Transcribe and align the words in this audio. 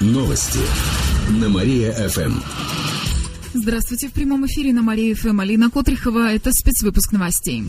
Новости 0.00 0.60
на 1.40 1.48
Мария-ФМ. 1.48 2.32
Здравствуйте, 3.52 4.06
в 4.06 4.12
прямом 4.12 4.46
эфире 4.46 4.72
на 4.72 4.80
Мария-ФМ. 4.80 5.40
Алина 5.40 5.70
Котрихова. 5.70 6.32
Это 6.32 6.52
спецвыпуск 6.52 7.10
новостей. 7.10 7.64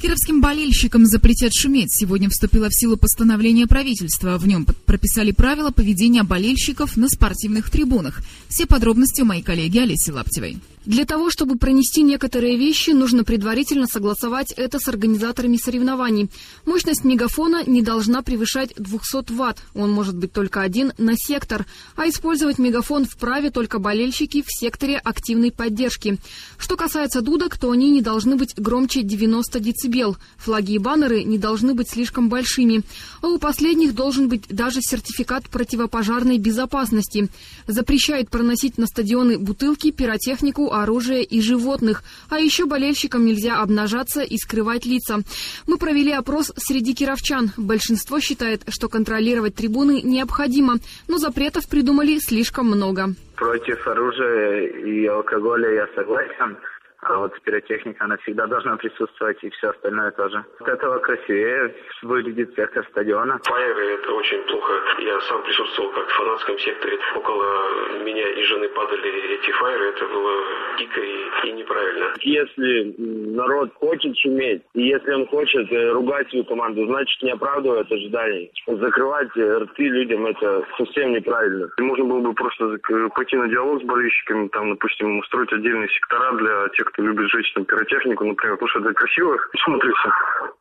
Кировским 0.00 0.40
болельщикам 0.40 1.04
запретят 1.04 1.52
шуметь. 1.52 1.92
Сегодня 1.92 2.30
вступило 2.30 2.70
в 2.70 2.74
силу 2.74 2.96
постановление 2.96 3.66
правительства. 3.66 4.38
В 4.38 4.46
нем 4.48 4.64
прописали 4.86 5.30
правила 5.32 5.72
поведения 5.72 6.22
болельщиков 6.22 6.96
на 6.96 7.10
спортивных 7.10 7.68
трибунах. 7.68 8.22
Все 8.48 8.64
подробности 8.64 9.20
у 9.20 9.26
моей 9.26 9.42
коллеги 9.42 9.80
Олеси 9.80 10.10
Лаптевой. 10.10 10.56
Для 10.88 11.04
того, 11.04 11.28
чтобы 11.28 11.58
пронести 11.58 12.00
некоторые 12.00 12.56
вещи, 12.56 12.92
нужно 12.92 13.22
предварительно 13.22 13.86
согласовать 13.86 14.52
это 14.52 14.78
с 14.78 14.88
организаторами 14.88 15.58
соревнований. 15.58 16.30
Мощность 16.64 17.04
мегафона 17.04 17.62
не 17.66 17.82
должна 17.82 18.22
превышать 18.22 18.72
200 18.78 19.30
ватт. 19.34 19.58
Он 19.74 19.90
может 19.90 20.16
быть 20.16 20.32
только 20.32 20.62
один 20.62 20.94
на 20.96 21.12
сектор. 21.14 21.66
А 21.94 22.08
использовать 22.08 22.58
мегафон 22.58 23.04
вправе 23.04 23.50
только 23.50 23.78
болельщики 23.78 24.40
в 24.40 24.46
секторе 24.48 24.96
активной 24.96 25.52
поддержки. 25.52 26.16
Что 26.56 26.74
касается 26.74 27.20
дудок, 27.20 27.58
то 27.58 27.70
они 27.70 27.90
не 27.90 28.00
должны 28.00 28.36
быть 28.36 28.54
громче 28.56 29.02
90 29.02 29.60
дБ. 29.60 30.18
Флаги 30.38 30.72
и 30.72 30.78
баннеры 30.78 31.22
не 31.22 31.36
должны 31.36 31.74
быть 31.74 31.90
слишком 31.90 32.30
большими. 32.30 32.80
А 33.20 33.28
у 33.28 33.36
последних 33.36 33.94
должен 33.94 34.30
быть 34.30 34.44
даже 34.48 34.80
сертификат 34.80 35.50
противопожарной 35.50 36.38
безопасности. 36.38 37.28
Запрещает 37.66 38.30
проносить 38.30 38.78
на 38.78 38.86
стадионы 38.86 39.36
бутылки, 39.36 39.90
пиротехнику, 39.90 40.77
оружия 40.82 41.22
и 41.22 41.40
животных. 41.40 42.02
А 42.30 42.38
еще 42.38 42.66
болельщикам 42.66 43.24
нельзя 43.24 43.60
обнажаться 43.60 44.22
и 44.22 44.36
скрывать 44.36 44.86
лица. 44.86 45.18
Мы 45.66 45.78
провели 45.78 46.12
опрос 46.12 46.52
среди 46.56 46.94
кировчан. 46.94 47.50
Большинство 47.56 48.20
считает, 48.20 48.62
что 48.68 48.88
контролировать 48.88 49.54
трибуны 49.54 50.00
необходимо, 50.02 50.76
но 51.08 51.18
запретов 51.18 51.68
придумали 51.68 52.18
слишком 52.18 52.66
много. 52.66 53.14
Против 53.36 53.86
оружия 53.86 54.66
и 54.84 55.06
алкоголя 55.06 55.72
я 55.72 55.86
согласен. 55.94 56.56
А 57.00 57.16
вот 57.16 57.32
пиротехника, 57.42 58.04
она 58.04 58.16
всегда 58.18 58.46
должна 58.46 58.76
присутствовать, 58.76 59.38
и 59.42 59.50
все 59.50 59.68
остальное 59.70 60.10
тоже. 60.10 60.44
От 60.58 60.68
этого 60.68 60.98
красивее 60.98 61.74
выглядит 62.02 62.54
сектор 62.56 62.84
стадиона. 62.90 63.38
Фаеры– 63.44 63.86
это 63.94 64.12
очень 64.12 64.42
плохо. 64.42 64.74
Я 64.98 65.20
сам 65.22 65.42
присутствовал 65.44 65.92
как 65.92 66.08
в 66.08 66.12
фанатском 66.16 66.58
секторе. 66.58 66.98
Около 67.14 67.98
меня 68.02 68.28
и 68.28 68.42
жены 68.42 68.68
падали 68.70 69.34
эти 69.34 69.50
фаеры. 69.52 69.84
Это 69.90 70.06
было 70.06 70.42
дико 70.78 71.00
и, 71.00 71.48
и 71.48 71.52
неправильно. 71.52 72.14
Если 72.20 72.94
народ 72.98 73.72
хочет 73.74 74.16
шуметь, 74.18 74.62
и 74.74 74.88
если 74.88 75.12
он 75.12 75.26
хочет 75.28 75.70
э, 75.72 75.90
ругать 75.92 76.28
свою 76.30 76.44
команду, 76.44 76.84
значит 76.86 77.22
не 77.22 77.30
оправдывает 77.30 77.90
ожиданий. 77.92 78.50
Закрывать 78.66 79.30
э, 79.36 79.58
рты 79.58 79.84
людям– 79.84 80.26
это 80.28 80.66
совсем 80.76 81.12
неправильно. 81.12 81.68
Можно 81.78 82.04
было 82.04 82.20
бы 82.20 82.34
просто 82.34 82.76
пойти 83.14 83.36
на 83.36 83.48
диалог 83.48 83.82
с 83.82 83.84
болельщиками, 83.86 84.48
там, 84.48 84.70
допустим, 84.70 85.18
устроить 85.20 85.52
отдельные 85.52 85.88
сектора 85.90 86.32
для 86.32 86.68
тех, 86.70 86.87
кто 86.92 87.02
любит 87.02 87.30
жечь 87.30 87.52
там 87.54 87.64
пиротехнику, 87.64 88.24
например, 88.24 88.56
потому 88.56 88.68
что 88.68 88.80
это 88.80 88.92
красиво 88.94 89.36
смотрится. 89.64 90.08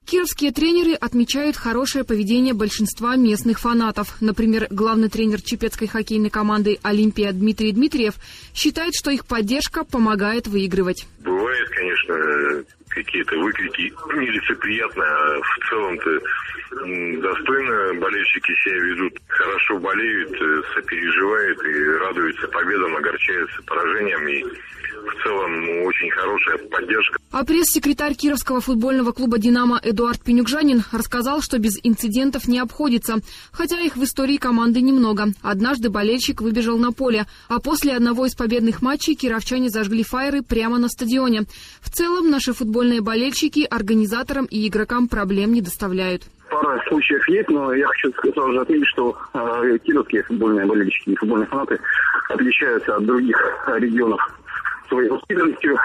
Кировские 0.06 0.52
тренеры 0.52 0.94
отмечают 0.94 1.58
хорошее 1.58 2.06
поведение 2.06 2.54
большинства 2.54 3.16
местных 3.16 3.60
фанатов. 3.60 4.16
Например, 4.22 4.68
главный 4.70 5.10
тренер 5.10 5.42
чепецкой 5.42 5.88
хоккейной 5.88 6.30
команды 6.30 6.80
«Олимпия» 6.84 7.32
Дмитрий 7.32 7.74
Дмитриев 7.74 8.16
считает, 8.54 8.94
что 8.96 9.12
их 9.12 9.26
поддержка 9.26 9.84
помогает 9.84 10.48
выигрывать. 10.48 11.06
Бывает, 11.20 11.70
конечно, 11.70 12.64
какие-то 13.04 13.38
выкрики 13.38 13.94
нелицеприятные, 14.16 15.08
а 15.08 15.40
в 15.42 15.70
целом-то 15.70 16.20
достойно 17.22 18.00
болельщики 18.00 18.54
себя 18.64 18.80
ведут, 18.80 19.14
хорошо 19.28 19.80
болеют, 19.80 20.32
э, 20.32 20.62
сопереживают 20.76 21.64
и 21.64 22.04
радуются 22.04 22.48
победам, 22.48 22.96
огорчаются 22.96 23.62
поражениям 23.64 24.28
и 24.28 24.44
в 25.08 25.24
целом 25.24 25.84
очень 25.84 26.10
хорошая 26.12 26.58
поддержка. 26.70 27.20
А 27.32 27.44
пресс-секретарь 27.44 28.14
Кировского 28.14 28.62
футбольного 28.62 29.12
клуба 29.12 29.38
«Динамо» 29.38 29.80
Эдуард 29.84 30.24
Пенюкжанин 30.24 30.84
рассказал, 30.92 31.42
что 31.42 31.60
без 31.60 31.78
инцидентов 31.84 32.48
не 32.48 32.60
обходится, 32.60 33.18
хотя 33.52 33.80
их 33.80 33.96
в 33.96 34.04
истории 34.04 34.38
команды 34.38 34.82
немного. 34.82 35.28
Однажды 35.42 35.90
болельщик 35.90 36.42
выбежал 36.42 36.78
на 36.78 36.92
поле, 36.92 37.26
а 37.48 37.60
после 37.60 37.96
одного 37.96 38.26
из 38.26 38.36
победных 38.36 38.82
матчей 38.82 39.16
кировчане 39.16 39.70
зажгли 39.70 40.04
фаеры 40.04 40.42
прямо 40.42 40.78
на 40.78 40.90
стадионе. 40.90 41.44
В 41.82 41.92
целом 41.92 42.30
наши 42.30 42.54
футбольные 42.88 43.02
болельщики 43.02 43.68
организаторам 43.70 44.46
и 44.46 44.68
игрокам 44.68 45.10
проблем 45.10 45.52
не 45.52 45.62
доставляют. 45.62 46.24
Пара 46.50 46.82
случаев 46.88 47.28
есть, 47.28 47.50
но 47.50 47.74
я 47.74 47.86
хочу 47.88 48.14
сразу 48.34 48.54
же 48.54 48.62
отметить, 48.62 48.88
что 48.88 49.18
э, 49.34 49.78
кировские 49.84 50.24
футбольные 50.24 50.66
болельщики 50.66 51.10
и 51.10 51.16
футбольные 51.18 51.48
фанаты 51.48 51.78
отличаются 52.30 52.96
от 52.96 53.06
других 53.06 53.38
регионов 53.76 54.22
своей 54.88 55.10
воспитанностью, 55.10 55.78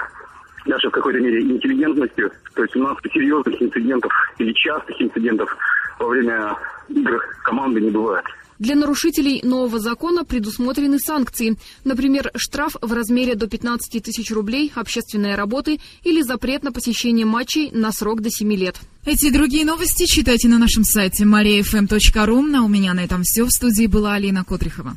даже 0.65 0.87
в 0.87 0.91
какой-то 0.91 1.19
мере 1.19 1.41
интеллигентностью. 1.41 2.31
То 2.55 2.63
есть 2.63 2.75
у 2.77 2.83
нас 2.83 2.97
серьезных 3.13 3.61
инцидентов 3.61 4.11
или 4.37 4.53
частых 4.53 5.01
инцидентов 5.01 5.53
во 5.99 6.07
время 6.07 6.55
игр 6.87 7.21
команды 7.43 7.81
не 7.81 7.91
бывает. 7.91 8.25
Для 8.63 8.75
нарушителей 8.75 9.41
нового 9.43 9.77
закона 9.77 10.23
предусмотрены 10.23 10.97
санкции. 10.97 11.57
Например, 11.83 12.31
штраф 12.37 12.77
в 12.81 12.93
размере 12.93 13.35
до 13.35 13.47
15 13.47 14.01
тысяч 14.01 14.31
рублей, 14.31 14.71
общественные 14.73 15.35
работы 15.35 15.81
или 16.05 16.21
запрет 16.21 16.63
на 16.63 16.71
посещение 16.71 17.25
матчей 17.25 17.71
на 17.71 17.91
срок 17.91 18.21
до 18.21 18.29
7 18.29 18.53
лет. 18.53 18.77
Эти 19.03 19.25
и 19.25 19.31
другие 19.31 19.65
новости 19.65 20.05
читайте 20.05 20.47
на 20.47 20.59
нашем 20.59 20.85
сайте 20.85 21.25
mariafm.ru. 21.25 22.55
А 22.55 22.61
у 22.61 22.69
меня 22.69 22.93
на 22.93 23.01
этом 23.03 23.23
все. 23.23 23.43
В 23.43 23.51
студии 23.51 23.85
была 23.85 24.13
Алина 24.13 24.45
Котрихова. 24.45 24.95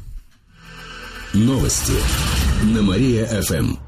Новости 1.34 1.94
на 2.72 2.82
Мария-ФМ. 2.82 3.85